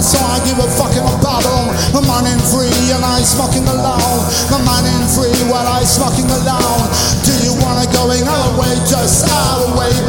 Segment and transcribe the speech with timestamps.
[0.00, 1.68] so I give a fucking a bottle.
[1.92, 4.20] I'm running free and I smoking alone.
[4.48, 6.88] I'm running free while I smoking alone.
[7.26, 10.01] Do you wanna going our way, just our way?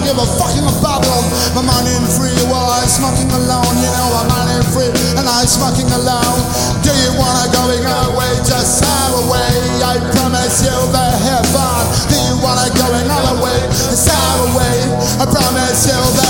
[0.00, 1.28] I give a fucking a babble.
[1.52, 3.68] I'm running free oh, while I'm smoking alone.
[3.84, 4.88] You know I'm running free
[5.20, 6.40] and I'm smoking alone.
[6.80, 8.32] Do you wanna go away?
[8.40, 9.52] Just have a way.
[9.84, 11.84] I promise you the heaven.
[12.08, 13.60] Do you wanna go another way?
[13.68, 14.88] Just have a way.
[15.20, 16.29] I promise you the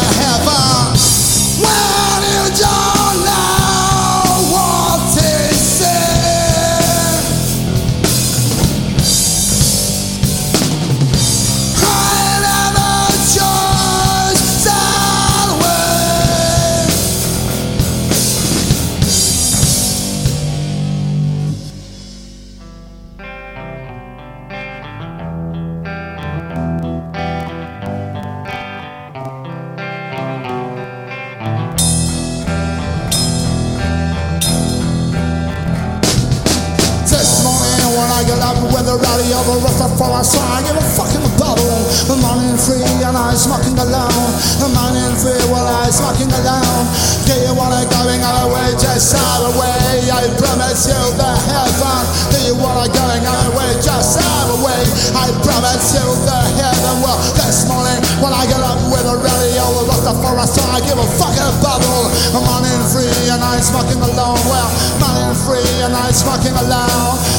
[38.80, 41.85] with the radio, the Rastafari song, I give a fucking bubble.
[42.08, 44.30] I'm running free and I'm smoking alone.
[44.64, 46.85] I'm running free while I'm smoking alone.
[47.29, 48.73] Do you wanna going away?
[48.80, 50.08] Just out away.
[50.08, 52.01] I promise you the heaven.
[52.33, 53.70] Do you wanna going away?
[53.85, 54.80] Just out away.
[55.13, 57.05] I promise you the heaven.
[57.05, 60.96] Well, this morning when I get up with the radio, the Rastafari song, I give
[60.96, 62.08] a fucking bubble.
[62.33, 64.40] I'm running free and I'm smoking alone.
[64.48, 64.69] Well,
[65.05, 67.30] running free and I'm smoking alone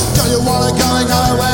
[0.46, 1.51] wanna go, go away.